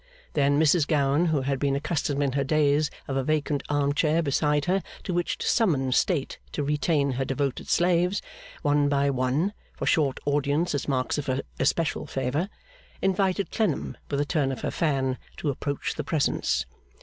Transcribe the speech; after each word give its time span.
Then 0.33 0.59
Mrs 0.59 0.87
Gowan, 0.87 1.27
who 1.27 1.41
had 1.41 1.59
been 1.59 1.75
accustomed 1.75 2.23
in 2.23 2.31
her 2.31 2.43
days 2.43 2.89
of 3.07 3.15
a 3.15 3.23
vacant 3.23 3.61
arm 3.69 3.93
chair 3.93 4.23
beside 4.23 4.65
her 4.65 4.81
to 5.03 5.13
which 5.13 5.37
to 5.37 5.45
summon 5.47 5.91
state 5.91 6.39
to 6.53 6.63
retain 6.63 7.11
her 7.11 7.23
devoted 7.23 7.69
slaves, 7.69 8.19
one 8.63 8.89
by 8.89 9.11
one, 9.11 9.53
for 9.77 9.85
short 9.85 10.19
audiences 10.25 10.73
as 10.73 10.87
marks 10.87 11.19
of 11.19 11.27
her 11.27 11.43
especial 11.59 12.07
favour, 12.07 12.49
invited 12.99 13.51
Clennam 13.51 13.95
with 14.09 14.19
a 14.19 14.25
turn 14.25 14.51
of 14.51 14.61
her 14.61 14.71
fan 14.71 15.19
to 15.37 15.51
approach 15.51 15.93
the 15.93 16.03
presence. 16.03 16.65